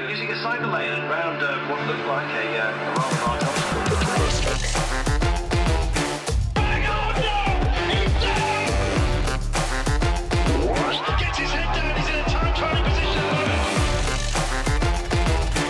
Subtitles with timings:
[0.00, 3.42] uh, using a cyber lane around uh, what looked like a, uh, a rather large
[3.42, 3.90] obstacle.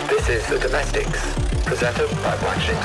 [0.08, 2.76] This is The Domestiques, presented by Black Sheep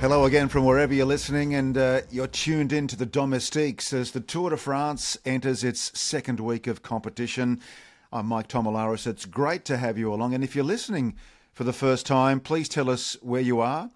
[0.00, 4.10] Hello again from wherever you're listening, and uh, you're tuned in to the Domestiques as
[4.10, 7.60] the Tour de France enters its second week of competition.
[8.14, 9.08] I'm Mike Tomalaris.
[9.08, 11.16] It's great to have you along, and if you're listening
[11.52, 13.90] for the first time, please tell us where you are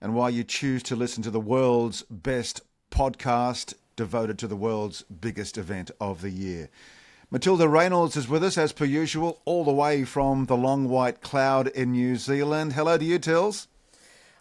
[0.00, 2.60] and why you choose to listen to the world's best
[2.92, 6.70] podcast devoted to the world's biggest event of the year.
[7.32, 11.20] Matilda Reynolds is with us as per usual, all the way from the long white
[11.20, 12.74] cloud in New Zealand.
[12.74, 13.66] Hello to you, Tills.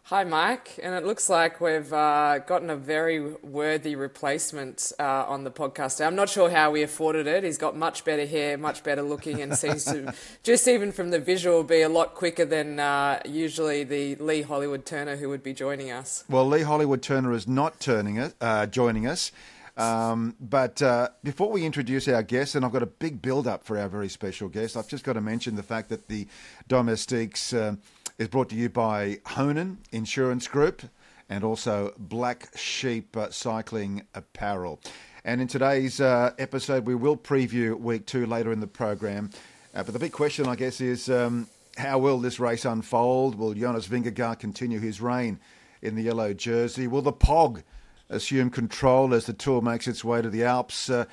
[0.09, 0.79] Hi, Mike.
[0.81, 5.99] And it looks like we've uh, gotten a very worthy replacement uh, on the podcast.
[5.99, 7.43] I'm not sure how we afforded it.
[7.43, 11.19] He's got much better hair, much better looking, and seems to, just even from the
[11.19, 15.51] visual, be a lot quicker than uh, usually the Lee Hollywood Turner who would be
[15.51, 16.23] joining us.
[16.29, 19.33] Well, Lee Hollywood Turner is not turning it, uh, joining us.
[19.75, 23.65] Um, but uh, before we introduce our guest, and I've got a big build up
[23.65, 26.27] for our very special guest, I've just got to mention the fact that the
[26.69, 27.75] Domestiques uh,
[28.17, 30.81] is brought to you by Honan Insurance Group
[31.29, 34.79] and also Black Sheep Cycling Apparel.
[35.23, 39.29] And in today's uh, episode, we will preview week two later in the program.
[39.75, 43.35] Uh, but the big question, I guess, is um, how will this race unfold?
[43.35, 45.39] Will Jonas Vingegaard continue his reign
[45.83, 46.87] in the yellow jersey?
[46.87, 47.61] Will the POG
[48.09, 50.89] assume control as the tour makes its way to the Alps?
[50.89, 51.05] Uh,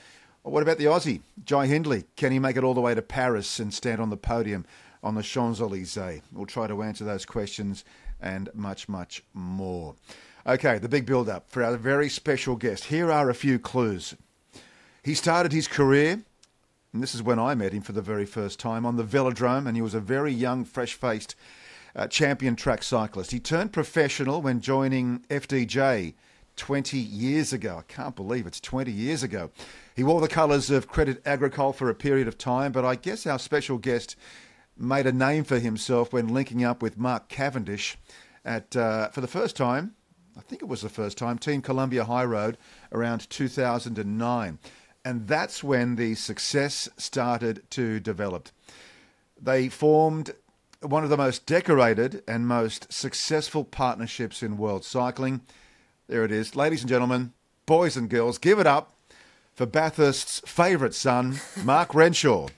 [0.42, 2.04] what about the Aussie, Jai Hindley?
[2.16, 4.64] Can he make it all the way to Paris and stand on the podium
[5.04, 6.22] on the Champs Elysees?
[6.32, 7.84] We'll try to answer those questions
[8.20, 9.94] and much, much more.
[10.46, 12.84] Okay, the big build up for our very special guest.
[12.84, 14.16] Here are a few clues.
[15.02, 16.24] He started his career,
[16.92, 19.66] and this is when I met him for the very first time, on the velodrome,
[19.66, 21.36] and he was a very young, fresh faced
[21.94, 23.30] uh, champion track cyclist.
[23.30, 26.14] He turned professional when joining FDJ
[26.56, 27.78] 20 years ago.
[27.78, 29.50] I can't believe it's 20 years ago.
[29.94, 33.26] He wore the colours of Credit Agricole for a period of time, but I guess
[33.26, 34.16] our special guest
[34.76, 37.96] made a name for himself when linking up with Mark Cavendish
[38.44, 39.94] at, uh, for the first time,
[40.36, 42.58] I think it was the first time, Team Columbia High Road
[42.92, 44.58] around 2009.
[45.04, 48.48] And that's when the success started to develop.
[49.40, 50.34] They formed
[50.80, 55.42] one of the most decorated and most successful partnerships in world cycling.
[56.08, 56.56] There it is.
[56.56, 57.32] Ladies and gentlemen,
[57.66, 58.94] boys and girls, give it up
[59.54, 62.48] for Bathurst's favourite son, Mark Renshaw.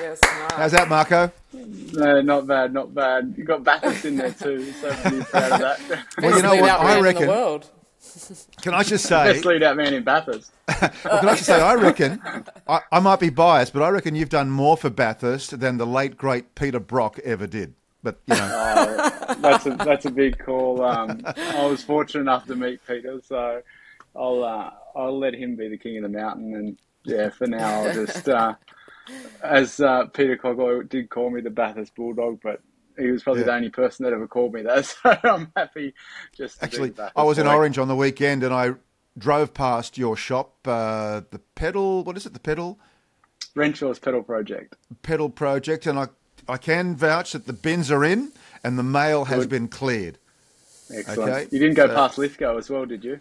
[0.00, 0.52] Yes, Mark.
[0.52, 1.32] How's that, Marco?
[1.52, 3.34] No, not bad, not bad.
[3.36, 6.04] You got Bathurst in there too, so I'm proud of that.
[6.22, 6.80] Well, you know Best what?
[6.80, 7.28] I man in the reckon.
[7.28, 7.70] world.
[8.62, 9.32] Can I just say?
[9.32, 10.52] Best lead out man in Bathurst.
[10.80, 12.20] Well, can I just say, I reckon,
[12.68, 15.86] I, I might be biased, but I reckon you've done more for Bathurst than the
[15.86, 17.74] late, great Peter Brock ever did.
[18.02, 20.82] But, you know, Uh, that's a that's a big call.
[20.84, 23.62] Um, I was fortunate enough to meet Peter, so
[24.14, 26.54] I'll uh, I'll let him be the king of the mountain.
[26.54, 28.54] And yeah, for now, I'll just uh,
[29.42, 32.60] as uh, Peter Coglow did call me the Bathurst Bulldog, but
[32.98, 33.46] he was probably Yeah.
[33.46, 34.84] the only person that ever called me that.
[35.02, 35.94] So I'm happy
[36.36, 37.46] just to actually, be the Bathurst I was in.
[37.46, 38.72] Orange on the weekend and I
[39.18, 42.78] drove past your shop, uh, the Pedal, what is it, the Pedal?
[43.54, 44.76] Renshaw's Pedal Project.
[45.02, 46.08] Pedal Project, and I,
[46.48, 49.48] I can vouch that the bins are in and the mail has Good.
[49.50, 50.18] been cleared.
[50.94, 51.30] Excellent.
[51.32, 53.18] Okay, You didn't go so- past Lithgow as well, did you?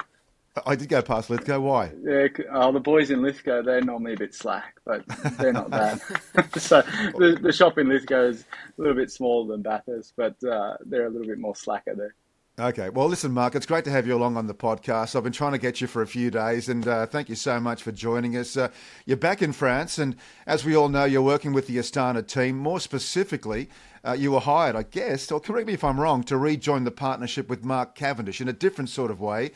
[0.65, 1.59] I did go past Lithgow.
[1.59, 1.91] Why?
[2.03, 5.03] Yeah, oh, the boys in Lithgow, they're normally a bit slack, but
[5.37, 5.99] they're not bad.
[6.57, 6.81] so
[7.17, 8.45] the, the shop in Lithgow is
[8.77, 12.15] a little bit smaller than Bathurst, but uh, they're a little bit more slacker there.
[12.57, 12.87] Okay.
[12.87, 15.13] Well, listen, Mark, it's great to have you along on the podcast.
[15.13, 17.59] I've been trying to get you for a few days, and uh, thank you so
[17.59, 18.55] much for joining us.
[18.55, 18.69] Uh,
[19.05, 20.15] you're back in France, and
[20.47, 22.57] as we all know, you're working with the Astana team.
[22.57, 23.67] More specifically,
[24.07, 26.91] uh, you were hired, I guess, or correct me if I'm wrong, to rejoin the
[26.91, 29.51] partnership with Mark Cavendish in a different sort of way.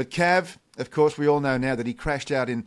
[0.00, 2.66] But Cav, of course, we all know now that he crashed out in,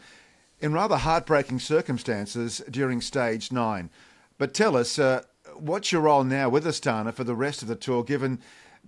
[0.60, 3.90] in rather heartbreaking circumstances during stage nine.
[4.38, 5.24] But tell us, uh,
[5.56, 8.38] what's your role now with Astana for the rest of the tour, given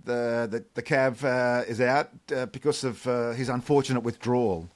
[0.04, 4.68] the the, the Cav uh, is out uh, because of uh, his unfortunate withdrawal?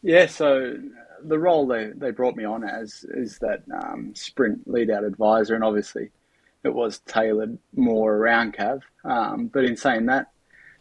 [0.00, 0.78] Yeah, so
[1.22, 5.54] the role they, they brought me on as is that um, sprint lead out advisor,
[5.54, 6.12] and obviously
[6.64, 8.80] it was tailored more around Cav.
[9.04, 10.29] Um, but in saying that,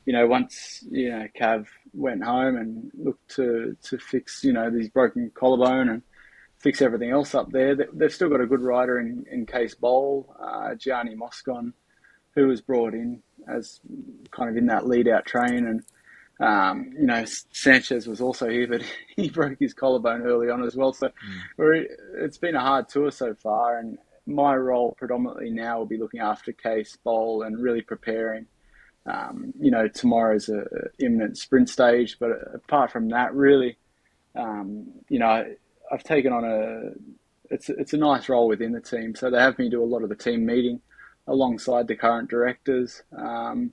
[0.09, 4.71] you know, once you know Cav went home and looked to to fix you know
[4.71, 6.01] these broken collarbone and
[6.57, 9.75] fix everything else up there, they, they've still got a good rider in in Cees
[9.75, 11.75] Bol, uh, Gianni Moscon,
[12.33, 13.81] who was brought in as
[14.31, 15.83] kind of in that lead out train and
[16.39, 18.81] Um, you know, Sanchez was also here, but
[19.15, 20.91] he broke his collarbone early on as well.
[20.91, 21.85] So mm.
[22.15, 26.21] it's been a hard tour so far, and my role predominantly now will be looking
[26.21, 28.47] after Cees Bol and really preparing.
[29.09, 30.65] Um, you know, tomorrow's a,
[30.99, 33.77] imminent sprint stage, but apart from that, really,
[34.35, 35.45] um, you know,
[35.91, 36.91] I've taken on a
[37.49, 39.15] it's it's a nice role within the team.
[39.15, 40.81] So they have me do a lot of the team meeting
[41.27, 43.01] alongside the current directors.
[43.17, 43.71] Um,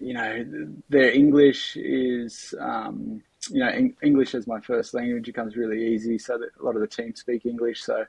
[0.00, 0.44] you know,
[0.88, 5.28] their English is um, you know English as my first language.
[5.28, 7.82] It comes really easy, so that a lot of the team speak English.
[7.84, 8.04] So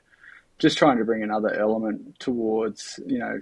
[0.58, 3.40] just trying to bring another element towards you know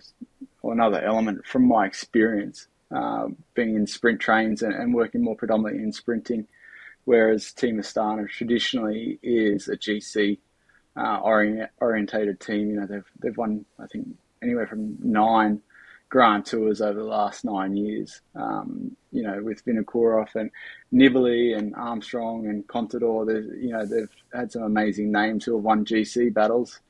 [0.60, 5.36] or another element from my experience uh, being in sprint trains and, and, working more
[5.36, 6.46] predominantly in sprinting,
[7.04, 10.38] whereas Team Astana traditionally is a GC
[10.96, 12.70] uh, orient, orientated team.
[12.70, 14.08] You know they've they've won I think
[14.42, 15.62] anywhere from nine
[16.12, 18.20] Grand Tours over the last nine years.
[18.34, 20.50] Um, you know, with Vinokourov and
[20.92, 23.26] Nibali and Armstrong and Contador,
[23.58, 26.80] you know, they've had some amazing names who have won GC battles,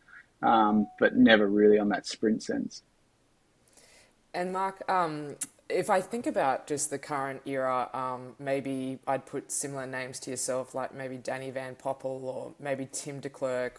[0.43, 2.82] um, but never really on that sprint sense.
[4.34, 5.37] And Mark, um,
[5.72, 10.30] if I think about just the current era, um, maybe I'd put similar names to
[10.30, 13.30] yourself, like maybe Danny Van Poppel or maybe Tim de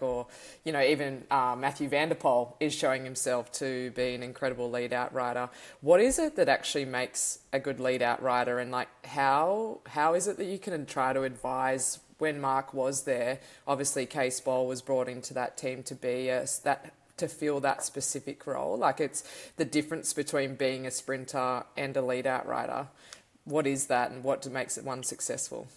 [0.01, 0.27] or,
[0.63, 4.69] you know, even uh, Mathieu van der Poel is showing himself to be an incredible
[4.69, 5.49] lead out rider.
[5.81, 10.15] What is it that actually makes a good lead out rider and like how how
[10.15, 13.39] is it that you can try to advise when Mark was there?
[13.67, 17.83] Obviously, Cees Bol was brought into that team to be a, that to fill that
[17.83, 18.77] specific role.
[18.77, 19.23] Like it's
[19.57, 22.87] the difference between being a sprinter and a lead out rider.
[23.45, 25.67] What is that and what makes it one successful?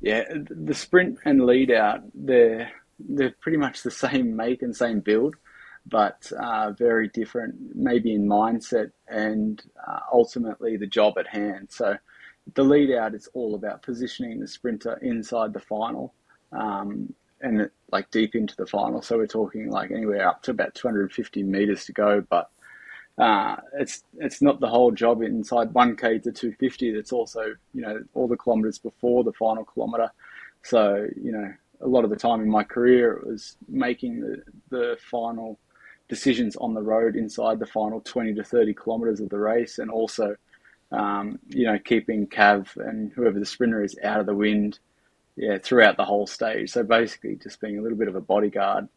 [0.00, 5.00] Yeah, the sprint and lead out, they're, they're pretty much the same make and same
[5.00, 5.34] build,
[5.86, 11.68] but uh, very different, maybe in mindset and uh, ultimately the job at hand.
[11.70, 11.96] So
[12.54, 16.12] the lead out is all about positioning the sprinter inside the final.
[16.52, 19.02] Um, and like deep into the final.
[19.02, 22.50] So we're talking like anywhere up to about 250 meters to go, but
[23.18, 26.92] uh, it's it's not the whole job inside 1k to 250.
[26.92, 30.10] That's also you know all the kilometers before the final kilometer.
[30.62, 34.42] So you know a lot of the time in my career it was making the
[34.70, 35.58] the final
[36.08, 39.90] decisions on the road inside the final 20 to 30 kilometers of the race, and
[39.90, 40.34] also
[40.90, 44.80] um, you know keeping Cav and whoever the sprinter is out of the wind
[45.36, 46.70] yeah, throughout the whole stage.
[46.70, 48.88] So basically, just being a little bit of a bodyguard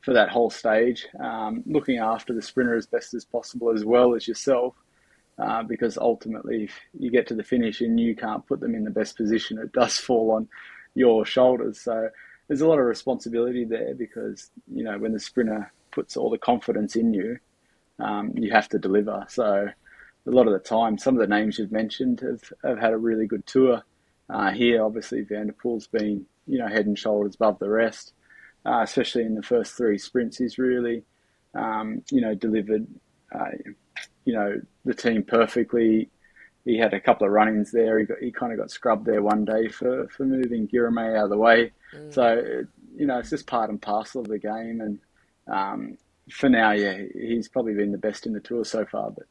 [0.00, 4.14] for that whole stage, um, looking after the sprinter as best as possible, as well
[4.14, 4.74] as yourself,
[5.38, 8.84] uh, because ultimately, if you get to the finish and you can't put them in
[8.84, 10.48] the best position, it does fall on
[10.94, 11.80] your shoulders.
[11.80, 12.08] So
[12.48, 16.38] there's a lot of responsibility there because you know when the sprinter puts all the
[16.38, 17.38] confidence in you,
[17.98, 19.24] um, you have to deliver.
[19.28, 19.68] So
[20.26, 22.98] a lot of the time, some of the names you've mentioned have, have had a
[22.98, 23.82] really good tour.
[24.30, 28.12] Uh, here, obviously, Van der Poel's been you know head and shoulders above the rest,
[28.66, 30.38] uh, especially in the first three sprints.
[30.38, 31.02] He's really
[31.54, 32.86] um, you know delivered
[33.34, 33.50] uh,
[34.24, 36.10] you know the team perfectly.
[36.64, 37.98] He had a couple of run-ins there.
[37.98, 41.24] He got, he kind of got scrubbed there one day for, for moving Girmay out
[41.24, 41.72] of the way.
[41.94, 42.14] Mm.
[42.14, 42.64] So
[42.96, 44.80] you know it's just part and parcel of the game.
[44.80, 44.98] And
[45.46, 45.98] um,
[46.30, 49.10] for now, yeah, he's probably been the best in the tour so far.
[49.10, 49.26] But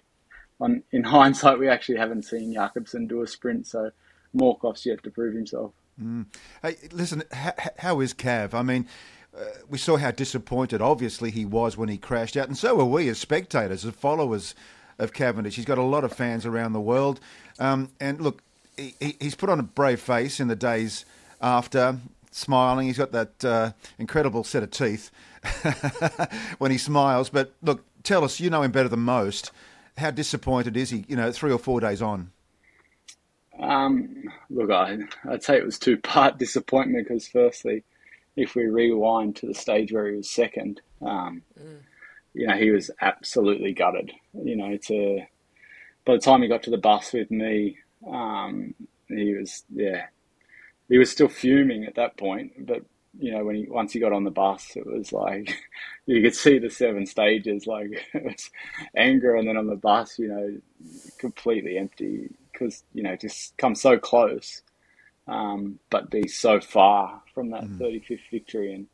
[0.60, 3.92] on in hindsight, we actually haven't seen Jakobsen do a sprint, so
[4.36, 5.74] Morkov's yet to prove himself.
[6.02, 6.26] Mm.
[6.62, 8.54] Hey, listen, how, how is Cav?
[8.54, 8.88] I mean,
[9.38, 12.86] uh, we saw how disappointed, obviously, he was when he crashed out, and so were
[12.86, 14.56] we as spectators, as followers
[15.00, 15.56] of Cavendish.
[15.56, 17.20] He's got a lot of fans around the world,
[17.60, 18.42] um, and look,
[18.78, 21.06] he, he's put on a brave face in the days
[21.42, 21.98] after,
[22.32, 22.88] smiling.
[22.88, 25.12] He's got that uh, incredible set of teeth
[26.58, 27.30] when he smiles.
[27.30, 29.52] But look, tell us, you know him better than most.
[29.98, 31.06] How disappointed is he?
[31.08, 32.32] You know, three or four days on.
[33.60, 34.98] Um, look, I,
[35.30, 37.84] I'd say it was two part disappointment because, firstly,
[38.36, 41.80] if we rewind to the stage where he was second, um, mm.
[42.34, 44.12] you know, he was absolutely gutted.
[44.34, 45.22] You know, to
[46.06, 48.74] by the time he got to the bus with me, um,
[49.08, 50.08] he was yeah,
[50.90, 52.66] he was still fuming at that point.
[52.66, 52.84] But
[53.20, 55.56] you know, when he once he got on the bus, it was like
[56.08, 57.68] you could see the seven stages.
[57.68, 58.50] Like it was
[58.96, 60.58] anger, and then on the bus, you know,
[61.20, 64.62] completely empty because you know just come so close,
[65.28, 67.78] um, but be so far from that mm.
[67.78, 68.74] 35th victory.
[68.74, 68.88] And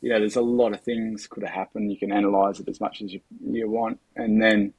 [0.00, 1.90] you know, there's a lot of things could have happened.
[1.90, 4.72] You can analyze it as much as you, you want, and then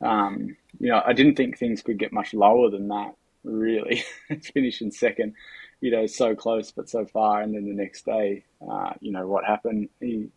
[0.00, 3.14] um, you know, I didn't think things could get much lower than that.
[3.44, 4.04] Really,
[4.54, 5.34] finishing second,
[5.80, 9.26] you know, so close but so far, and then the next day, uh, you know,
[9.26, 9.88] what happened?
[10.00, 10.28] He,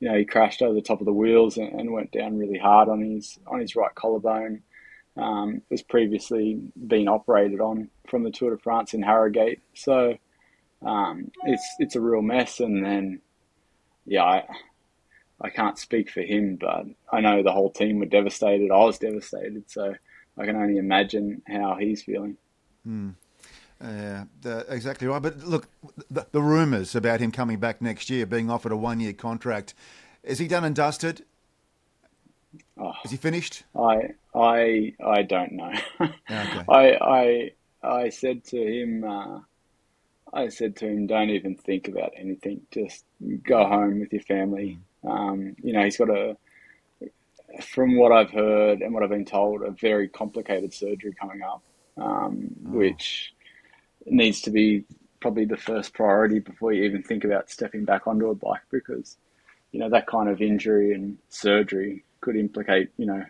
[0.00, 2.58] you know, he crashed over the top of the wheels and, and went down really
[2.58, 4.62] hard on his on his right collarbone.
[5.16, 9.60] Um, was previously been operated on from the Tour de France in Harrogate.
[9.74, 10.16] So
[10.84, 12.60] um, it's it's a real mess.
[12.60, 13.20] And then,
[14.04, 14.44] yeah, I,
[15.40, 18.70] I can't speak for him, but I know the whole team were devastated.
[18.70, 19.94] I was devastated, so
[20.38, 22.36] I can only imagine how he's feeling.
[22.86, 23.14] Mm.
[23.78, 24.24] Yeah,
[24.68, 25.20] exactly right.
[25.20, 25.68] But look,
[26.10, 29.74] the, the rumours about him coming back next year, being offered a one-year contract,
[30.22, 31.24] is he done and dusted?
[32.78, 33.64] Oh, is he finished?
[33.78, 35.72] I I I don't know.
[36.00, 36.64] okay.
[36.68, 37.50] I I
[37.82, 39.04] I said to him.
[39.04, 39.40] Uh,
[40.32, 42.62] I said to him, "Don't even think about anything.
[42.70, 43.04] Just
[43.42, 45.10] go home with your family." Mm.
[45.10, 46.36] Um, you know, he's got a,
[47.62, 51.62] from what I've heard and what I've been told, a very complicated surgery coming up,
[51.96, 52.70] um, oh.
[52.70, 53.34] which
[54.04, 54.84] needs to be
[55.20, 59.16] probably the first priority before you even think about stepping back onto a bike because
[59.72, 63.24] you know that kind of injury and surgery could implicate you know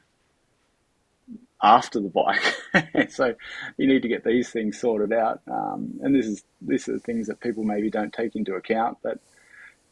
[1.63, 2.43] after the bike.
[3.09, 3.35] So
[3.79, 5.41] you need to get these things sorted out.
[5.51, 9.19] Um, and this is this are things that people maybe don't take into account but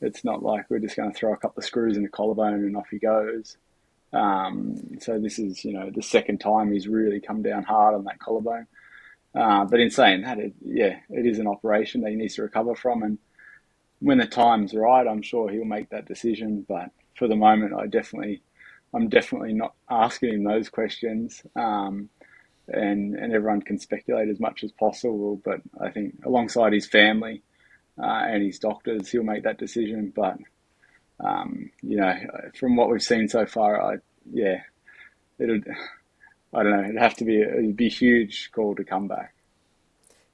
[0.01, 2.55] it's not like we're just going to throw a couple of screws in a collarbone
[2.55, 3.57] and off he goes.
[4.13, 8.05] Um, so this is you know the second time he's really come down hard on
[8.05, 8.67] that collarbone.
[9.35, 12.43] Uh, but in saying that, it, yeah, it is an operation that he needs to
[12.43, 13.19] recover from, and
[13.99, 16.65] when the time's right, I'm sure he'll make that decision.
[16.69, 18.43] But for the moment, I definitely,
[18.95, 21.43] I'm definitely not asking him those questions.
[21.57, 22.09] Um,
[22.69, 25.41] and and everyone can speculate as much as possible.
[25.45, 27.43] But I think alongside his family
[28.03, 30.13] uh, and his doctors, he'll make that decision.
[30.15, 30.39] But
[31.21, 32.15] um, you know,
[32.59, 33.97] from what we've seen so far, I
[34.31, 34.63] yeah,
[35.39, 35.61] it'll
[36.53, 36.85] I don't know.
[36.85, 39.35] It'd have to be a, it'd be a huge call to come back.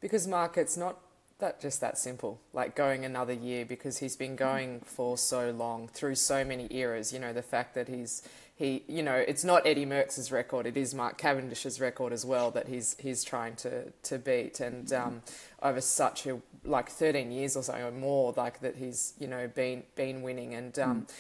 [0.01, 0.99] Because Mark, it's not
[1.39, 2.41] that just that simple.
[2.53, 7.13] Like going another year because he's been going for so long through so many eras.
[7.13, 8.23] You know the fact that he's
[8.61, 10.67] he you know it's not Eddie Merckx's record.
[10.67, 14.61] It is Mark Cavendish's record as well that he's he's trying to to beat.
[14.61, 15.23] And um,
[15.63, 19.49] over such a like 13 years or so or more, like that he's you know
[19.49, 20.79] been been winning and.
[20.79, 21.11] Um, mm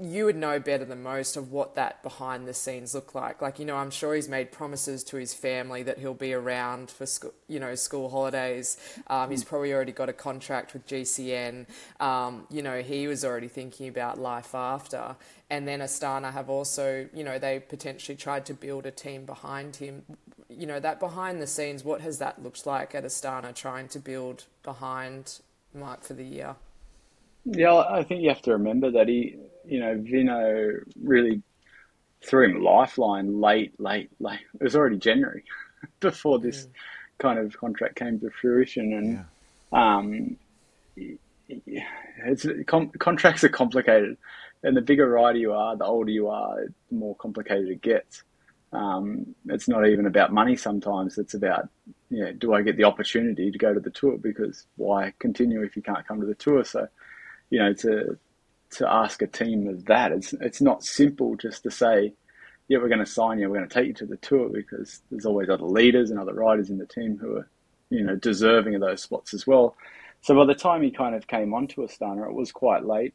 [0.00, 3.42] you would know better than most of what that behind the scenes look like.
[3.42, 6.90] Like, you know, I'm sure he's made promises to his family that he'll be around
[6.90, 8.78] for school, you know, school holidays.
[9.08, 11.66] Um, he's probably already got a contract with GCN.
[12.00, 15.16] Um, you know, he was already thinking about life after.
[15.50, 19.76] And then Astana have also, you know, they potentially tried to build a team behind
[19.76, 20.04] him.
[20.48, 23.98] You know, that behind the scenes, what has that looked like at Astana trying to
[23.98, 25.40] build behind
[25.74, 26.54] Mark for the year?
[27.44, 31.42] Yeah, I think you have to remember that he you know, Vino really
[32.22, 34.40] threw him a lifeline late, late, late.
[34.54, 35.44] It was already January
[36.00, 36.80] before this yeah.
[37.18, 39.24] kind of contract came to fruition, and
[39.72, 39.96] yeah.
[39.96, 40.36] um,
[41.48, 44.16] it's com- contracts are complicated,
[44.62, 48.22] and the bigger rider you are, the older you are, the more complicated it gets.
[48.72, 51.18] Um, it's not even about money sometimes.
[51.18, 51.68] It's about,
[52.08, 54.16] you know, do I get the opportunity to go to the tour?
[54.16, 56.64] Because why continue if you can't come to the tour?
[56.64, 56.86] So,
[57.50, 58.18] you know, to
[58.72, 60.12] to ask a team of that.
[60.12, 62.12] It's it's not simple just to say,
[62.68, 65.00] yeah, we're going to sign you, we're going to take you to the tour because
[65.10, 67.48] there's always other leaders and other riders in the team who are,
[67.90, 69.74] you know, deserving of those spots as well.
[70.20, 73.14] So by the time he kind of came onto Astana, it was quite late.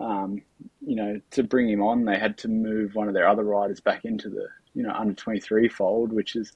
[0.00, 0.42] Um,
[0.86, 3.80] you know, to bring him on, they had to move one of their other riders
[3.80, 6.52] back into the, you know, under 23 fold, which is,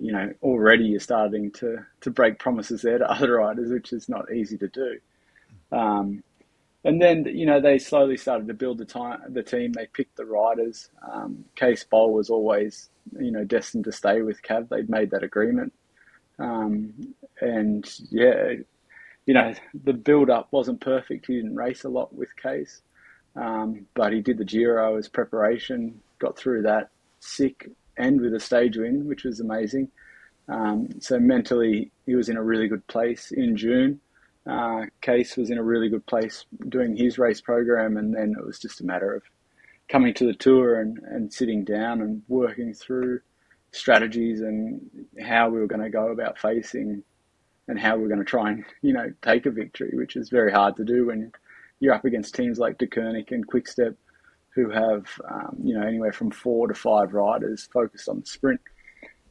[0.00, 4.08] you know, already you're starting to, to break promises there to other riders, which is
[4.08, 4.98] not easy to do.
[5.72, 6.22] Um,
[6.84, 9.72] and then you know they slowly started to build the time the team.
[9.72, 10.88] They picked the riders.
[11.10, 14.68] Um, Cees Bol was always you know destined to stay with Cav.
[14.68, 15.72] They'd made that agreement,
[16.38, 18.54] um, and yeah,
[19.26, 21.26] you know the build up wasn't perfect.
[21.26, 22.82] He didn't race a lot with Cees,
[23.36, 26.00] um, but he did the Giro as preparation.
[26.18, 29.88] Got through that sick and with a stage win, which was amazing.
[30.48, 34.00] Um, so mentally, he was in a really good place in June
[34.46, 38.44] uh, Cees was in a really good place doing his race program, and then it
[38.44, 39.22] was just a matter of
[39.88, 43.20] coming to the tour and, and sitting down and working through
[43.72, 44.80] strategies and
[45.22, 47.02] how we were going to go about facing
[47.70, 50.28] and how we are going to try and you know take a victory, which is
[50.28, 51.32] very hard to do when
[51.78, 53.94] you're up against teams like De Deceuninck and Quickstep,
[54.54, 58.60] who have um, you know anywhere from four to five riders focused on the sprint.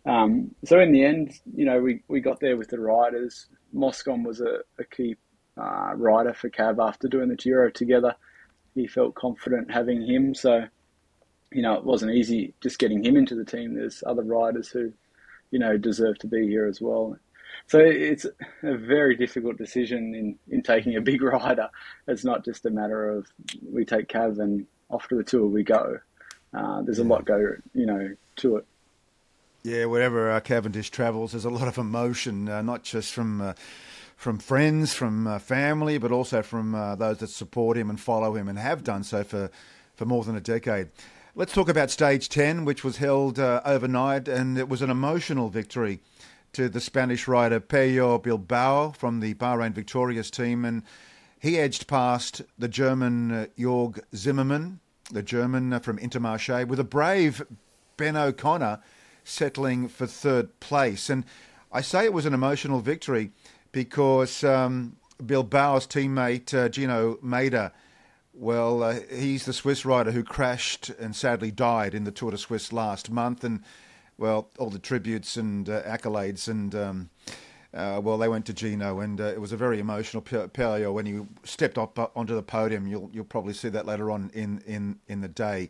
[0.06, 3.48] Um, so in the end, you know, we, we got there with the riders.
[3.74, 5.18] Moscon was a, a key
[5.58, 8.16] uh, rider for Cav after doing the Giro together.
[8.74, 10.64] He felt confident having him, so
[11.52, 13.76] you know it wasn't easy just getting him into the team.
[13.76, 14.94] There's other riders who,
[15.52, 17.18] you know, deserve to be here as well.
[17.68, 18.26] So it's
[18.64, 21.70] a very difficult decision in, in taking a big rider.
[22.08, 23.28] It's not just a matter of
[23.72, 26.00] we take Cav and off to the tour we go.
[26.54, 28.66] Uh, there's a lot go you know to it.
[29.64, 33.54] Yeah, wherever uh, Cavendish travels, there's a lot of emotion, uh, not just from uh,
[34.20, 38.36] from friends, from uh, family, but also from uh, those that support him and follow
[38.36, 39.50] him and have done so for,
[39.96, 40.90] for more than a decade.
[41.36, 45.48] Let's talk about stage 10, which was held uh, overnight, and it was an emotional
[45.48, 46.02] victory
[46.54, 50.84] to the Spanish rider Pello Bilbao from the Bahrain Victorious team, and
[51.40, 54.80] he edged past the German uh, Georg Zimmermann,
[55.12, 57.42] the German uh, from Intermarché, with a brave
[57.98, 58.80] Ben O'Connor
[59.24, 61.10] settling for third place.
[61.10, 61.24] And
[61.72, 63.32] I say it was an emotional victory
[63.72, 67.72] because um, Bilbao's teammate uh, Gino Mäder,
[68.34, 72.38] well, uh, he's the Swiss rider who crashed and sadly died in the Tour de
[72.38, 73.44] Suisse last month.
[73.44, 73.62] And,
[74.20, 76.76] well, all the tributes and uh, accolades and.
[76.76, 77.10] Um,
[77.72, 81.06] uh, well, they went to Gino, and uh, it was a very emotional Pello when
[81.06, 82.88] he stepped up uh, onto the podium.
[82.88, 85.70] You'll you'll probably see that later on in in in the day.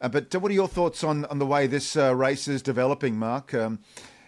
[0.00, 2.62] Uh, but uh, what are your thoughts on, on the way this uh, race is
[2.62, 3.52] developing, Mark?
[3.52, 3.80] Um,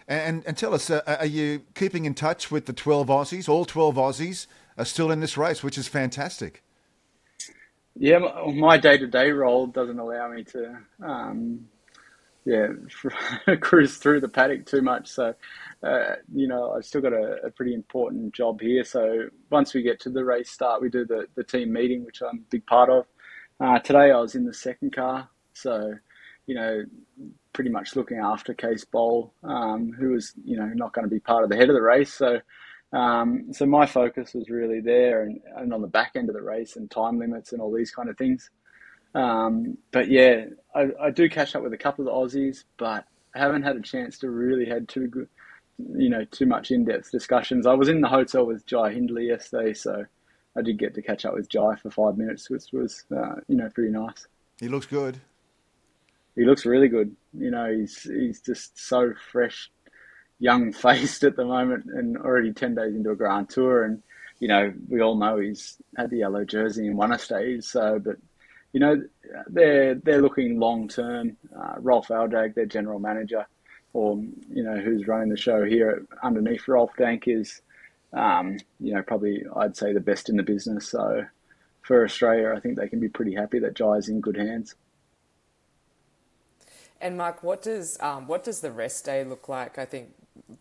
[0.09, 3.49] and, and tell us, are you keeping in touch with the 12 Aussies?
[3.49, 6.63] All 12 Aussies are still in this race, which is fantastic.
[7.95, 8.19] Yeah,
[8.53, 11.69] my day to day role doesn't allow me to, um,
[12.45, 12.69] yeah,
[13.61, 15.09] cruise through the paddock too much.
[15.09, 15.35] So,
[15.83, 18.85] uh, you know, I've still got a, a, pretty important job here.
[18.85, 22.21] So once we get to the race start, we do the, the team meeting, which
[22.21, 23.07] I'm a big part of.
[23.61, 25.95] Uh, today I was in the second car, so,
[26.47, 26.83] you know,
[27.53, 31.21] pretty much looking after Cees Bol, um, who was, you know, not going to be
[31.21, 32.13] part of the head of the race.
[32.13, 32.41] So,
[32.93, 36.43] um, so my focus was really there and, and on the back end of the
[36.43, 38.51] race and time limits and all these kind of things.
[39.15, 43.05] Um, but yeah, I, I do catch up with a couple of the Aussies, but
[43.35, 45.29] I haven't had a chance to really had too good,
[45.97, 47.67] you know, too much in-depth discussions.
[47.67, 50.05] I was in the hotel with Jai Hindley yesterday, so
[50.57, 53.57] I did get to catch up with Jai for five minutes, which was, uh, you
[53.57, 54.27] know, pretty nice.
[54.61, 55.21] He looks good
[56.35, 57.15] he looks really good.
[57.39, 59.71] You know, he's he's just so fresh,
[60.39, 63.85] young faced at the moment, and already ten days into a Grand Tour.
[63.85, 64.03] And
[64.41, 67.65] you know, we all know he's had the yellow jersey and won a stage.
[67.65, 68.17] So, but
[68.73, 69.03] you know,
[69.49, 71.37] they're they're looking long term.
[71.57, 73.47] Uh, Rolf Aldag, their general manager,
[73.93, 74.17] or
[74.51, 77.61] you know, who's running the show here underneath Rolf Dank is,
[78.13, 80.89] um, you know, probably I'd say the best in the business.
[80.89, 81.25] So.
[81.83, 84.77] For Australia, I think they can be pretty happy that Jai's in good hands.
[87.01, 89.79] And Mark, what does um, what does the rest day look like?
[89.79, 90.11] I think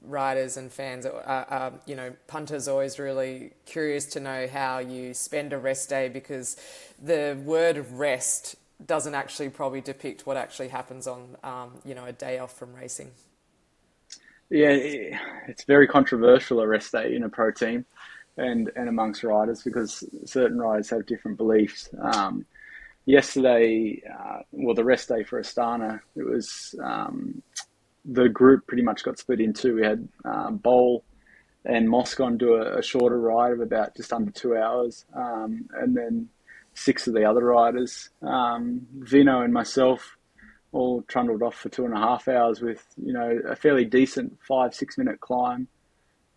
[0.02, 5.14] riders and fans, are, are, you know, punters always really curious to know how you
[5.14, 6.58] spend a rest day because
[7.02, 8.56] the word rest
[8.86, 12.74] doesn't actually probably depict what actually happens on, um, you know, a day off from
[12.74, 13.12] racing.
[14.50, 14.72] Yeah,
[15.48, 17.86] it's very controversial a rest day in a pro team
[18.38, 21.90] and, and amongst riders because certain riders have different beliefs.
[22.02, 22.46] Um,
[23.06, 27.42] yesterday, uh, well, the rest day for Astana, it was um,
[28.06, 29.76] the group pretty much got split in two.
[29.76, 31.04] We had um, Bol
[31.66, 35.96] and Moscon do a, a, shorter ride of about just under two hours, um, and
[35.96, 36.30] then
[36.74, 40.18] six of the other riders, um, Vino and myself,
[40.72, 44.38] all trundled off for two and a half hours with you know a fairly decent
[44.48, 45.68] five six minute climb.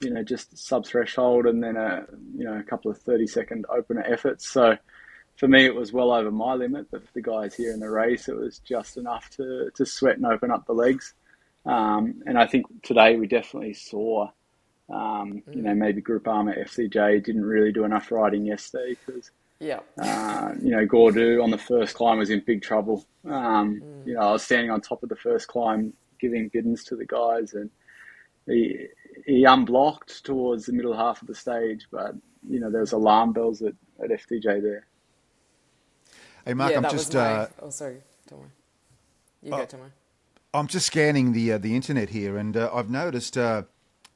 [0.01, 2.05] You know, just sub threshold, and then a
[2.37, 4.49] you know a couple of thirty second opener efforts.
[4.49, 4.77] So
[5.37, 6.89] for me, it was well over my limit.
[6.91, 10.17] But for the guys here in the race, it was just enough to, to sweat
[10.17, 11.15] and open up the legs.
[11.67, 14.31] Um, and I think today we definitely saw,
[14.91, 20.53] um, you know, maybe Groupama FDJ didn't really do enough riding yesterday because, yeah, uh,
[20.61, 23.07] you know, Gaudu on the first climb was in big trouble.
[23.25, 24.07] Um, mm.
[24.07, 27.07] You know, I was standing on top of the first climb giving bidons to the
[27.07, 27.71] guys and
[28.47, 28.87] he,
[29.27, 32.15] he unblocked towards the middle half of the stage, but,
[32.49, 33.73] you know, there was alarm bells at,
[34.03, 34.87] at FDJ there.
[36.45, 37.09] Hey, Mark, yeah, I'm that just.
[37.09, 37.21] Was my...
[37.21, 38.43] uh, oh, sorry, Tomo.
[39.43, 39.85] You oh, go, Tomo.
[40.55, 43.65] I'm just scanning the uh, the internet here, and uh, I've noticed uh,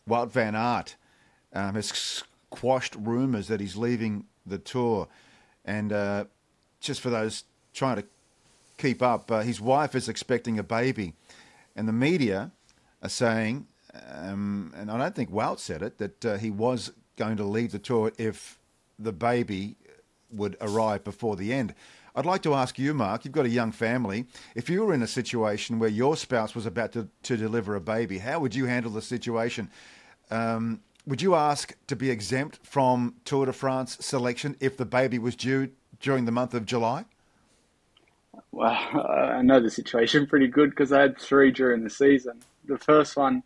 [0.08, 0.94] Wout van Aert
[1.52, 5.08] um, has quashed rumours that he's leaving the tour,
[5.64, 6.24] and uh,
[6.78, 7.42] just for those
[7.74, 8.04] trying to
[8.76, 11.12] keep up, uh, his wife is expecting a baby,
[11.74, 12.52] and the media
[13.02, 13.66] are saying,
[14.08, 17.72] um, and I don't think Wout said it, that uh, he was going to leave
[17.72, 18.60] the tour if
[18.96, 19.74] the baby
[20.30, 21.74] would arrive before the end.
[22.18, 24.26] I'd like to ask you, Mark, you've got a young family.
[24.56, 27.80] If you were in a situation where your spouse was about to, to deliver a
[27.80, 29.70] baby, how would you handle the situation?
[30.28, 35.20] Um, would you ask to be exempt from Tour de France selection if the baby
[35.20, 37.04] was due during the month of July?
[38.50, 42.40] Well, I know the situation pretty good because I had three during the season.
[42.64, 43.44] The first one,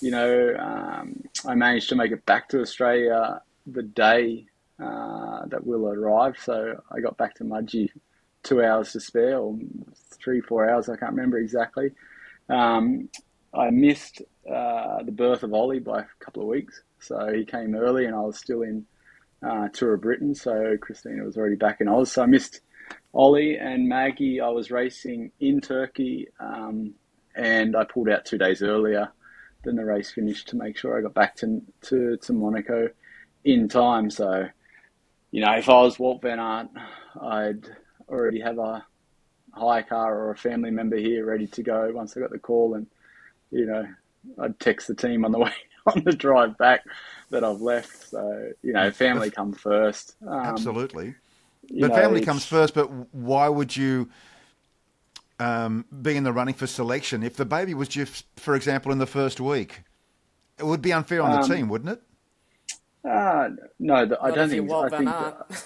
[0.00, 4.46] you know, um, I managed to make it back to Australia the day
[4.82, 6.40] uh, that Will arrived.
[6.40, 7.90] So I got back to Mudgee
[8.42, 9.56] two hours to spare, or
[10.22, 11.92] three, four hours, I can't remember exactly.
[12.48, 13.08] Um,
[13.54, 17.74] I missed uh, the birth of Ollie by a couple of weeks, so he came
[17.74, 18.86] early, and I was still in
[19.42, 20.34] uh, Tour of Britain.
[20.34, 22.60] So Christina was already back in Oz, so I missed
[23.12, 24.40] Ollie and Maggie.
[24.40, 26.94] I was racing in Turkey, um,
[27.34, 29.12] and I pulled out two days earlier
[29.64, 32.88] than the race finished to make sure I got back to to, to Monaco
[33.44, 34.10] in time.
[34.10, 34.48] So,
[35.30, 36.68] you know, if I was Walt Van Aert,
[37.20, 37.76] I'd
[38.08, 38.84] already have a
[39.52, 42.74] hire car or a family member here ready to go once I got the call,
[42.74, 42.86] and
[43.50, 43.86] you know,
[44.38, 45.52] I'd text the team on the way
[45.86, 46.84] on the drive back
[47.30, 48.10] that I've left.
[48.10, 50.16] So, you know, family comes first.
[50.26, 51.14] Um, Absolutely.
[51.70, 52.74] But know, family it's- comes first.
[52.74, 54.08] But why would you
[55.40, 58.92] um, be in the running for selection if the baby was due, f- for example,
[58.92, 59.82] in the first week?
[60.58, 62.02] It would be unfair on the Um, team, wouldn't it?
[63.08, 64.70] Uh, no, the, I don't think.
[64.70, 65.62] I think, the,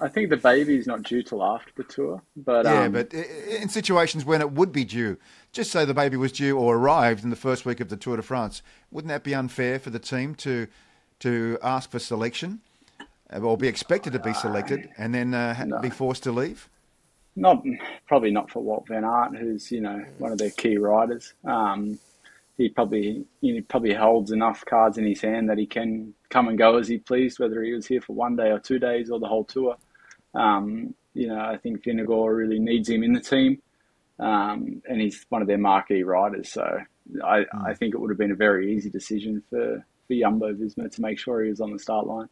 [0.00, 2.22] I think the baby's not due till after the tour.
[2.36, 5.16] But yeah, um, but i- i- in situations when it would be due,
[5.52, 8.16] just say the baby was due or arrived in the first week of the Tour
[8.16, 10.66] de France, wouldn't that be unfair for the team to
[11.20, 12.60] to ask for selection
[13.32, 16.68] uh, or be expected to be selected and then uh, ha- be forced to leave?
[17.36, 17.64] not
[18.06, 21.34] probably not for Walt Van Aert, who's you know one of their key riders.
[21.44, 21.98] Um,
[22.56, 26.58] he probably he probably holds enough cards in his hand that he can come and
[26.58, 29.20] go as he pleased, whether he was here for one day or two days or
[29.20, 29.76] the whole tour.
[30.34, 33.62] Um, you know, I think Vingegaard really needs him in the team,
[34.18, 36.52] um, and he's one of their marquee riders.
[36.52, 36.66] So
[37.24, 40.90] I, I think it would have been a very easy decision for for Jumbo Visma
[40.90, 42.28] to make sure he was on the start line.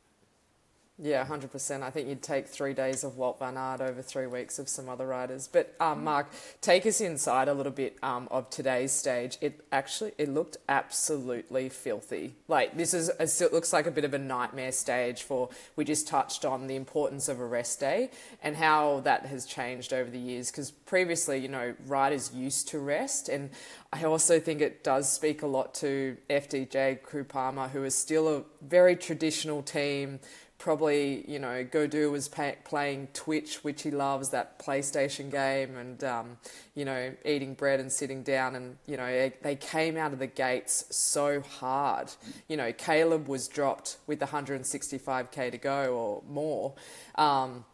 [1.05, 1.83] Yeah, hundred percent.
[1.83, 4.89] I think you'd take three days of Walt Van Aert over three weeks of some
[4.89, 5.49] other riders.
[5.49, 6.29] But um, Mark,
[6.61, 9.37] take us inside a little bit um, of today's stage.
[9.41, 12.35] It actually it looked absolutely filthy.
[12.47, 15.49] Like this is it looks like a bit of a nightmare stage for.
[15.75, 18.11] We just touched on the importance of a rest day
[18.41, 20.53] and how that has changed over the years.
[20.53, 23.51] Because previously, you know, riders used to rest, and
[23.93, 28.45] I also think it does speak a lot to FDJ Groupama, who is still a
[28.63, 30.21] very traditional team
[30.63, 36.03] probably you know Gaudu was pay, playing Twitch, which he loves, that PlayStation game, and
[36.05, 36.37] um,
[36.77, 40.29] you know eating bread and sitting down, and you know they, came out of the
[40.29, 42.13] gates so hard.
[42.49, 46.75] You know Caleb was dropped with 165k to go or more.
[47.17, 47.65] Um,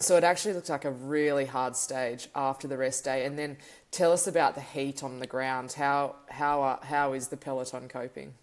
[0.00, 3.24] so it actually looked like a really hard stage after the rest day.
[3.24, 3.56] And then
[3.92, 5.72] tell us about the heat on the ground.
[5.74, 8.34] How how uh, how is the peloton coping?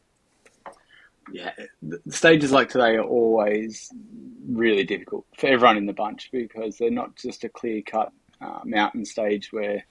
[1.32, 1.52] Yeah,
[2.10, 3.92] stages like today are always
[4.48, 8.12] really difficult for everyone in the bunch because they're not just a clear cut
[8.42, 9.86] uh, mountain stage where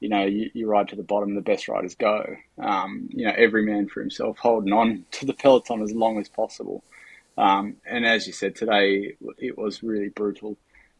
[0.00, 2.24] you know you, you ride to the bottom, the best riders go.
[2.58, 6.28] Um, you know, every man for himself, holding on to the peloton as long as
[6.28, 6.84] possible.
[7.36, 10.56] Um, and as you said today, it was really brutal.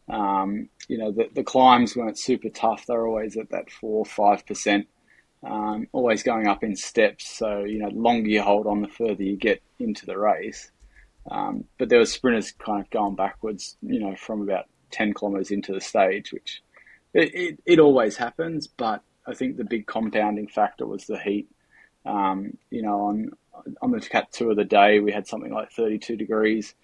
[0.09, 4.45] Um, you know, the, the climbs weren't super tough; they're always at that four five
[4.45, 4.87] percent
[5.43, 7.27] um, always going up in steps.
[7.27, 10.71] So you know, the longer you hold on, the further you get into the race.
[11.29, 15.51] Um, but there were sprinters kind of going backwards, you know, from about ten kilometres
[15.51, 16.61] into the stage, which
[17.13, 18.67] it, it, it always happens.
[18.67, 21.49] But I think the big compounding factor was the heat.
[22.05, 23.31] Um, you know, on
[23.81, 26.75] on the Cat Two of the day, we had something like thirty two degrees.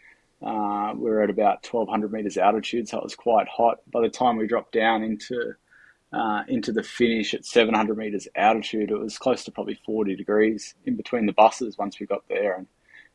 [0.41, 3.80] Uh, we were at about twelve hundred meters altitude, so it was quite hot.
[3.91, 5.54] By the time we dropped down into
[6.13, 10.75] uh, into the finish at 700 meters altitude, it was close to probably 40 degrees
[10.86, 12.56] in between the buses once we got there.
[12.56, 12.67] And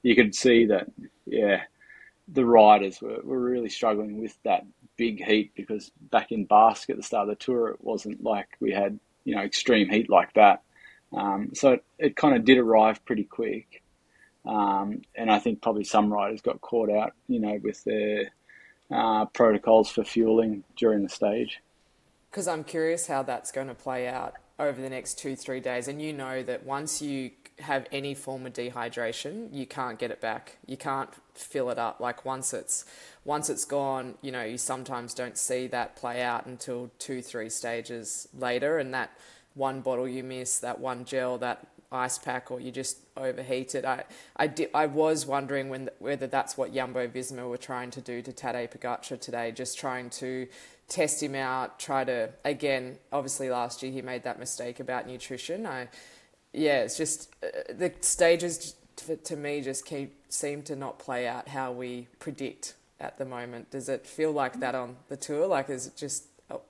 [0.03, 0.89] you could see that,
[1.27, 1.63] yeah,
[2.29, 4.65] the riders were, were really struggling with that
[4.97, 8.49] big heat because back in Basque at the start of the tour, it wasn't like
[8.61, 10.63] we had, you know, extreme heat like that.
[11.13, 13.83] Um, so it, it kind of did arrive pretty quick.
[14.45, 18.31] Um, and I think probably some riders got caught out, you know, with their
[18.91, 21.61] uh, protocols for fueling during the stage.
[22.31, 25.89] because I'm curious how that's going to play out over the next two, three days.
[25.89, 27.31] And you know that once you
[27.61, 30.59] have any form of dehydration, you can't get it back.
[30.67, 32.01] You can't fill it up.
[32.01, 32.85] Like once it's
[33.25, 37.49] once it's gone, you know, you sometimes don't see that play out until two, three
[37.49, 38.79] stages later.
[38.79, 39.11] And that
[39.55, 43.85] one bottle you miss, that one gel, that ice pack, or you just overheated.
[43.85, 44.05] I
[44.37, 48.21] I, di- I was wondering when whether that's what Jumbo Visma were trying to do
[48.23, 50.47] to Tadej Pogacar today, just trying to
[50.89, 52.99] test him out, try to again.
[53.13, 55.67] Obviously, last year he made that mistake about nutrition.
[55.67, 55.89] I,
[56.57, 61.29] yeah, it's just uh, the stages to, to me just keep seem to not play
[61.29, 63.71] out how we predict at the moment.
[63.71, 65.47] Does it feel like that on the tour?
[65.47, 66.27] Like, is it just?
[66.51, 66.63] Oh,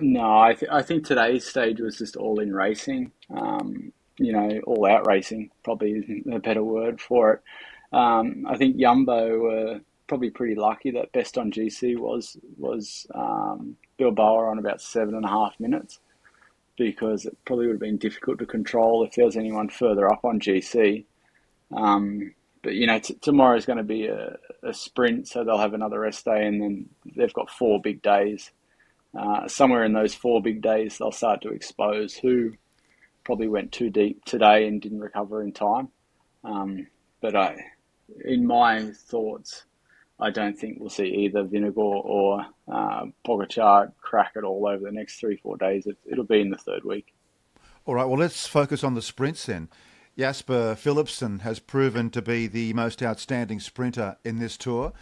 [0.00, 3.12] No, I, th- I think today's stage was just all in racing.
[3.30, 7.42] Um, you know, all out racing probably isn't a better word for it.
[7.96, 13.76] Um, I think Yumbo were probably pretty lucky that best on GC was was um,
[13.98, 16.00] Bilbao on about seven and a half minutes
[16.86, 20.24] because it probably would have been difficult to control if there was anyone further up
[20.24, 21.04] on GC.
[21.76, 25.58] Um, but you know, t- tomorrow is going to be a, a, sprint, so they'll
[25.58, 28.50] have another rest day, and then they've got four big days.
[29.18, 32.52] Uh, somewhere in those four big days, they'll start to expose who
[33.24, 35.88] probably went too deep today and didn't recover in time.
[36.44, 36.86] Um,
[37.20, 37.56] but I,
[38.24, 39.64] in my thoughts,
[40.20, 43.06] I don't think we'll see either Vingegaard or uh,
[44.00, 45.86] crack it all over the next three, four days.
[45.86, 47.14] It, it'll be in the third week.
[47.86, 49.68] All right, well, let's focus on the sprints then.
[50.18, 54.92] Jasper Philipsen has proven to be the most outstanding sprinter in this tour.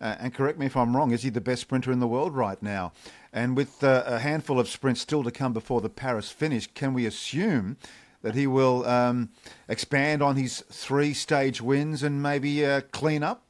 [0.00, 2.36] Uh, and correct me if I'm wrong, is he the best sprinter in the world
[2.36, 2.92] right now?
[3.32, 6.92] And with uh, a handful of sprints still to come before the Paris finish, can
[6.92, 7.78] we assume
[8.22, 9.30] that he will um,
[9.68, 13.47] expand on his three stage wins and maybe uh, clean up?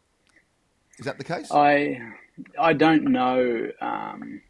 [0.99, 1.51] Is that the case?
[1.53, 2.01] I
[2.59, 3.71] I don't know.
[3.81, 4.41] Um,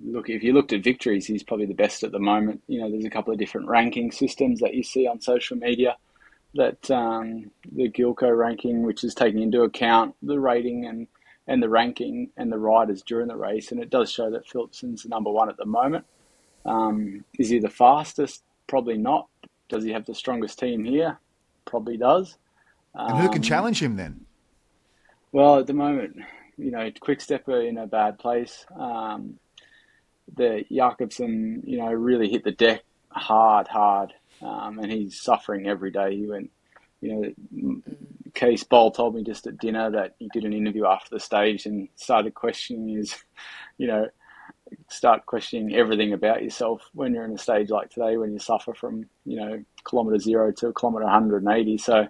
[0.00, 2.62] look, if you looked at victories, he's probably the best at the moment.
[2.66, 5.96] You know, there's a couple of different ranking systems that you see on social media.
[6.54, 11.06] That um, the Gilco ranking, which is taking into account the rating and
[11.46, 15.02] and the ranking and the riders during the race, and it does show that Philipsen's
[15.02, 16.04] the number one at the moment.
[16.66, 18.42] Um, is he the fastest?
[18.66, 19.28] Probably not.
[19.70, 21.18] Does he have the strongest team here?
[21.64, 22.36] Probably does.
[22.94, 24.26] And who can um, challenge him then?
[25.32, 26.16] Well, at the moment,
[26.56, 28.64] you know, Quick-Step are in a bad place.
[28.78, 29.38] Um,
[30.34, 34.12] the Jakobsen, you know, really hit the deck hard, hard,
[34.42, 36.16] um, and he's suffering every day.
[36.16, 36.50] He went,
[37.00, 37.82] you know,
[38.36, 41.66] Cees Bol told me just at dinner that he did an interview after the stage
[41.66, 43.14] and started questioning his,
[43.78, 44.06] you know,
[44.88, 48.74] start questioning everything about yourself when you're in a stage like today when you suffer
[48.74, 51.78] from, you know, kilometre zero to kilometre 180.
[51.78, 52.06] So,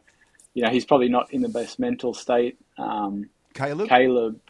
[0.54, 2.58] you know, he's probably not in the best mental state.
[2.78, 3.88] Um, Caleb?
[3.88, 4.40] Caleb,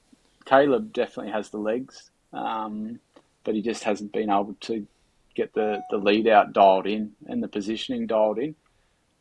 [0.45, 3.01] Caleb definitely has the legs, um,
[3.45, 4.87] but he just hasn't been able to
[5.35, 8.55] get the, the lead out dialed in and the positioning dialed in.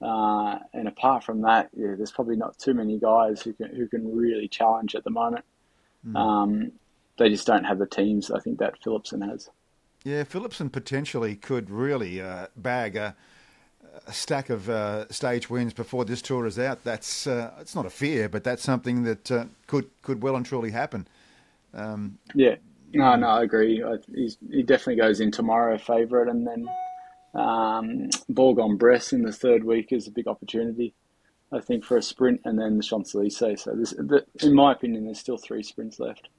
[0.02, 3.88] Uh, and apart from that, yeah, there's probably not too many guys who can who
[3.88, 5.44] can really challenge at the moment.
[6.08, 6.16] Mm.
[6.16, 6.72] Um,
[7.18, 8.30] they just don't have the teams.
[8.30, 9.50] I think that Philipsen has.
[10.04, 13.16] Yeah, Philipsen potentially could really uh, bag a,
[14.08, 16.84] a stack of uh, stage wins before this tour is out.
[16.84, 20.46] That's uh, it's not a fear, but that's something that uh, could could well and
[20.46, 21.08] truly happen.
[21.74, 22.56] Um, yeah,
[22.94, 23.84] no, no, I agree.
[23.84, 26.68] I, he definitely goes in tomorrow favourite, and then
[27.34, 30.94] um, Bourg-en-Bresse in the third week is a big opportunity.
[31.52, 33.64] I think for a sprint, and then the Champs Elysees.
[33.64, 36.30] So, the, in my opinion, there's still three sprints left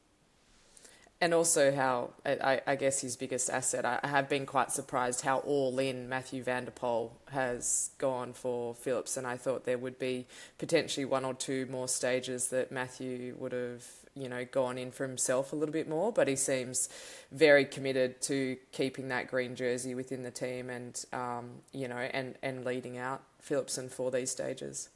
[1.21, 3.85] and also how I, I, guess his biggest asset.
[3.85, 8.75] I have been quite surprised how all in Matthew van der Poel has gone for
[8.75, 10.27] Phillips, and I thought there would be
[10.59, 15.07] potentially one or two more stages that Matthew would have you know gone in for
[15.07, 16.13] himself a little bit more.
[16.13, 16.89] But he seems
[17.33, 22.37] very committed to keeping that green jersey within the team, and um, you know and
[22.45, 24.89] and leading out Philipsen for these stages.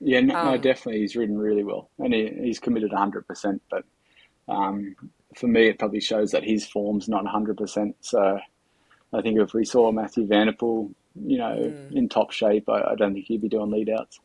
[0.00, 3.62] Yeah, no, um, no, definitely, he's ridden really well, and he, he's committed hundred percent.
[3.70, 3.84] But
[4.48, 4.96] um,
[5.34, 7.94] for me, it probably shows that his form's not 100%.
[8.00, 8.40] So
[9.12, 11.92] I think if we saw Matthew Van der Poel, you know, mm.
[11.92, 14.20] in top shape, I, I, don't think he'd be doing lead outs.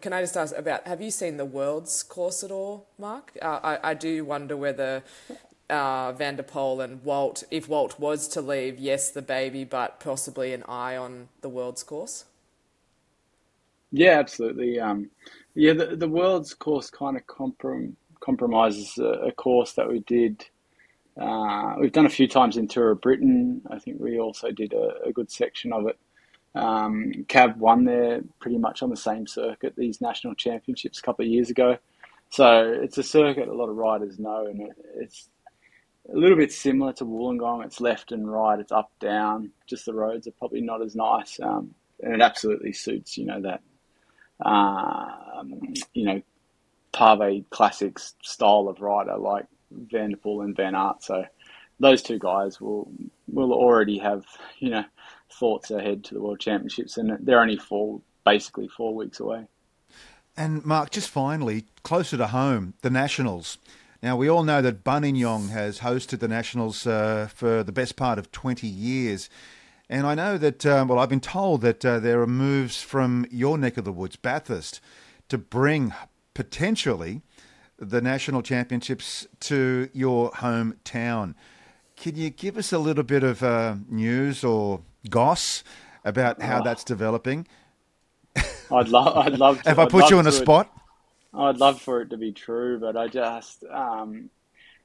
[0.00, 3.32] Can I just ask about, have you seen the world's course at all, Mark?
[3.42, 5.02] Uh, I, I do wonder whether
[5.68, 10.00] uh, Van der Poel and Walt, if Walt was to leave, yes, the baby, but
[10.00, 12.24] possibly an eye on the world's course?
[13.92, 14.80] Yeah, absolutely.
[14.80, 15.10] Um,
[15.54, 20.44] yeah, the, the world's course kind of comprom- compromises a, a course that we did.
[21.20, 23.62] Uh, we've done a few times in Tour of Britain.
[23.70, 25.98] I think we also did a, a good section of it.
[26.54, 31.24] Um, Cav won there pretty much on the same circuit these national championships a couple
[31.24, 31.76] of years ago.
[32.30, 35.28] So it's a circuit a lot of riders know, and it, it's
[36.12, 37.64] a little bit similar to Wollongong.
[37.64, 39.50] It's left and right, it's up down.
[39.66, 43.40] Just the roads are probably not as nice, um, and it absolutely suits you know
[43.42, 43.62] that
[44.46, 46.22] um, you know
[46.96, 51.02] Pavé Classics style of rider like Van der Poel and Van Aert.
[51.02, 51.24] So
[51.78, 52.90] those two guys will
[53.28, 54.24] will already have
[54.58, 54.84] you know
[55.30, 59.46] thoughts ahead to the World Championships, and they're only four basically four weeks away.
[60.36, 63.58] And Mark, just finally, closer to home, the Nationals.
[64.02, 68.18] Now we all know that Buninyong has hosted the Nationals uh, for the best part
[68.18, 69.28] of twenty years.
[69.88, 73.24] And I know that, uh, well, I've been told that uh, there are moves from
[73.30, 74.80] your neck of the woods, Bathurst,
[75.28, 75.94] to bring
[76.36, 77.22] potentially
[77.78, 81.34] the national championships to your hometown.
[81.96, 85.64] Can you give us a little bit of uh, news or goss
[86.04, 86.62] about how oh.
[86.62, 87.46] that's developing?
[88.70, 89.16] I'd love.
[89.16, 89.62] I'd love.
[89.62, 90.70] To, Have I put you on a spot?
[91.32, 94.28] I'd love for it to be true, but I just, um,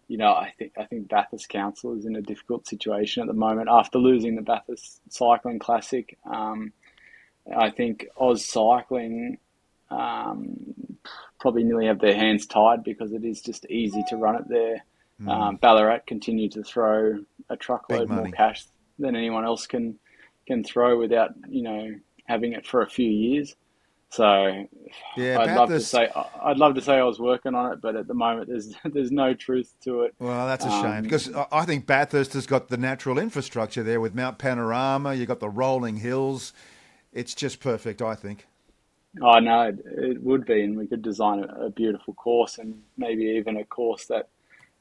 [0.08, 3.34] you know, I think I think Bathurst Council is in a difficult situation at the
[3.34, 6.18] moment after losing the Bathurst Cycling Classic.
[6.24, 6.72] Um,
[7.54, 9.38] I think AusCycling
[9.92, 10.74] um,
[11.40, 14.86] probably nearly have their hands tied because it is just easy to run it there.
[15.22, 15.30] Mm.
[15.30, 18.66] Um, Ballarat continue to throw a truckload more cash
[18.98, 20.00] than anyone else can
[20.48, 23.56] can throw without you know having it for a few years.
[24.10, 24.68] So
[25.16, 26.10] yeah, I'd love to say
[26.44, 29.12] I'd love to say I was working on it, but at the moment there's there's
[29.12, 30.16] no truth to it.
[30.20, 34.02] Well, that's a um, shame because I think Bathurst has got the natural infrastructure there
[34.02, 35.14] with Mount Panorama.
[35.14, 36.54] You've got the rolling hills.
[37.14, 38.48] It's just perfect, I think.
[39.22, 42.82] Oh no, it, it would be, and we could design a, a beautiful course, and
[42.98, 44.30] maybe even a course that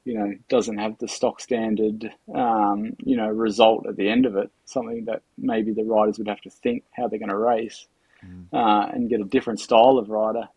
[0.04, 4.36] you know doesn't have the stock standard um, you know result at the end of
[4.36, 4.50] it.
[4.66, 7.88] Something that maybe the riders would have to think how they're going to race
[8.24, 8.46] mm.
[8.52, 10.48] uh, and get a different style of rider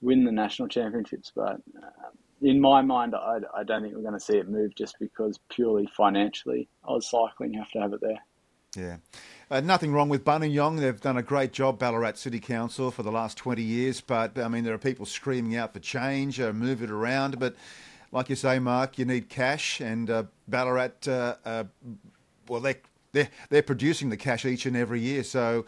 [0.00, 1.32] win the national championships.
[1.34, 2.10] But uh,
[2.42, 5.38] in my mind, I, I don't think we're going to see it move just because
[5.50, 8.24] purely financially, AusCycling have to have it there.
[8.76, 8.96] Yeah.
[9.50, 10.78] Uh, nothing wrong with Buninyong.
[10.78, 14.00] They've done a great job, Ballarat City Council, for the last 20 years.
[14.00, 17.40] But, I mean, there are people screaming out for change, uh, move it around.
[17.40, 17.56] But,
[18.12, 19.80] like you say, Mark, you need cash.
[19.80, 21.64] And uh, Ballarat, uh, uh,
[22.48, 22.78] well, they're,
[23.12, 25.24] they're, they're producing the cash each and every year.
[25.24, 25.66] So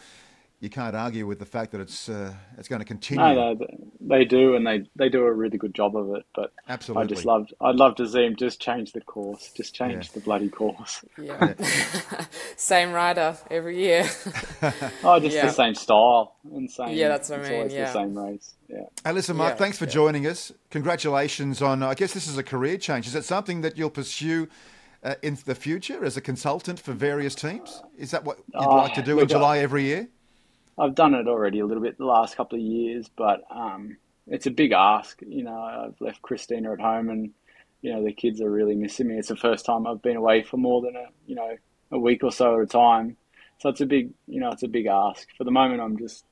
[0.62, 3.20] you can't argue with the fact that it's uh, it's going to continue.
[3.20, 3.66] No, no,
[4.12, 6.26] they do, and they, they do a really good job of it.
[6.34, 9.74] But absolutely, I just loved I'd love to see him just change the course, just
[9.74, 10.12] change yeah.
[10.14, 11.04] the bloody course.
[11.22, 11.54] Yeah,
[12.56, 14.08] same rider every year.
[15.04, 15.46] oh, just yeah.
[15.46, 16.96] the same style and same.
[16.96, 17.52] Yeah, that's what I mean.
[17.54, 17.86] Always yeah.
[17.86, 18.54] the same race.
[18.68, 18.78] Yeah.
[19.04, 19.56] Hey, listen, Mark.
[19.56, 20.52] thanks for joining us.
[20.70, 21.82] Congratulations on.
[21.82, 23.06] I guess this is a career change.
[23.06, 24.48] Is it something that you'll pursue?
[25.04, 28.76] Uh, in the future, as a consultant for various teams, is that what you'd uh,
[28.76, 30.08] like to do in July every year?
[30.78, 33.96] I've done it already a little bit the last couple of years, but um,
[34.26, 35.20] it's a big ask.
[35.26, 37.30] You know, I've left Christina at home, and
[37.80, 39.18] you know the kids are really missing me.
[39.18, 41.56] It's the first time I've been away for more than a you know
[41.90, 43.16] a week or so at a time,
[43.58, 45.28] so it's a big you know it's a big ask.
[45.36, 46.24] For the moment, I'm just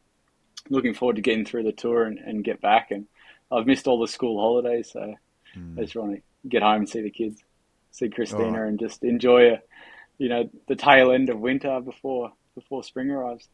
[0.68, 2.90] looking forward to getting through the tour and, and get back.
[2.90, 3.06] And
[3.50, 5.14] I've missed all the school holidays, so
[5.56, 5.78] mm.
[5.78, 7.42] I just want to get home and see the kids,
[7.90, 8.66] see Christina, oh.
[8.66, 9.58] and just enjoy a,
[10.18, 13.48] you know the tail end of winter before before spring arrives.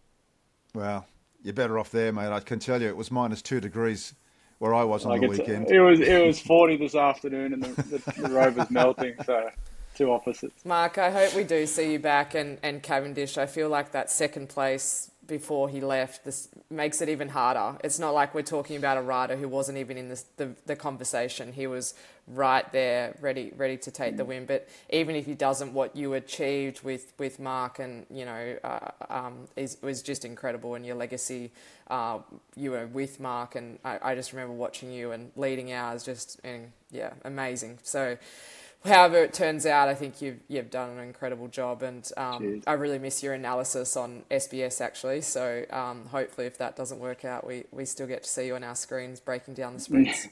[0.75, 1.07] Well,
[1.43, 2.33] you're better off there, mate.
[2.33, 4.15] I can tell you, it was minus two degrees
[4.59, 5.71] where I was on like the weekend.
[5.71, 9.15] It was it was forty this afternoon, and the, the, the road was melting.
[9.27, 9.51] So
[9.95, 10.65] two opposites.
[10.65, 13.39] Mark, I hope we do see you back, and and Cavendish.
[13.39, 17.79] I feel like that second place before he left, this makes it even harder.
[17.83, 20.77] It's not like we're talking about a rider who wasn't even in this, the, the
[20.77, 21.53] conversation.
[21.53, 21.95] He was
[22.29, 24.47] right there, ready ready to take the win.
[24.47, 28.91] But even if he doesn't, what you achieved with, with Mark and, you know, uh,
[29.09, 30.75] um, is, was just incredible.
[30.75, 31.53] And your legacy,
[31.89, 32.19] uh,
[32.57, 33.55] you were with Mark.
[33.55, 37.79] And I, I just remember watching you and leading ours just, and, yeah, amazing.
[37.83, 38.17] So,
[38.85, 42.75] however it turns out, I think you've you've done an incredible job, and um, I
[42.75, 45.21] really miss your analysis on SBS actually.
[45.23, 48.55] So um, hopefully, if that doesn't work out, we, we still get to see you
[48.55, 50.29] on our screens breaking down the sprints.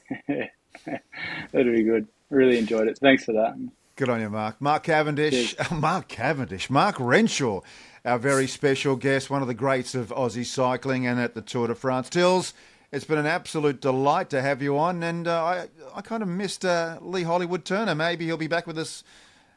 [1.51, 2.07] That'd be good.
[2.29, 2.97] Really enjoyed it.
[2.99, 3.55] Thanks for that.
[3.95, 4.59] Good on you, Mark.
[4.59, 5.55] Mark Cavendish.
[5.71, 6.69] Mark Cavendish.
[6.69, 7.61] Mark Renshaw,
[8.03, 11.67] our very special guest, one of the greats of Aussie cycling and at the Tour
[11.67, 12.09] de France.
[12.09, 12.53] Tills.
[12.95, 16.29] It's been an absolute delight to have you on, and uh, I I kind of
[16.29, 17.93] missed uh, Lee Hollywood Turner.
[17.93, 19.03] Maybe he'll be back with us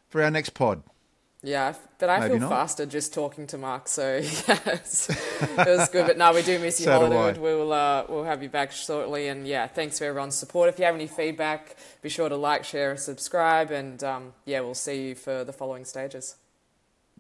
[0.09, 0.83] for our next pod.
[1.45, 2.51] Yeah, but I Maybe feel not.
[2.51, 4.17] faster just talking to Mark, so
[4.49, 6.09] yes, it was good.
[6.09, 7.39] But now we do miss you, so Hollywood.
[7.39, 10.69] We'll uh, we'll have you back shortly, and yeah, thanks for everyone's support.
[10.69, 14.63] If you have any feedback, be sure to like, share, and subscribe, and um, yeah,
[14.63, 16.35] we'll see you for the following stages.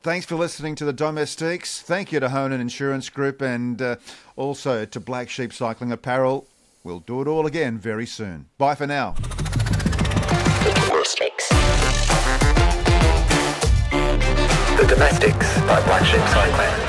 [0.00, 1.82] Thanks for listening to the Domestiques.
[1.82, 3.96] Thank you to Honan Insurance Group and uh,
[4.36, 6.46] also to Black Sheep Cycling Apparel.
[6.84, 8.46] We'll do it all again very soon.
[8.58, 9.14] Bye for now.
[14.76, 16.87] The Domestiques by Black Sheep Cycling.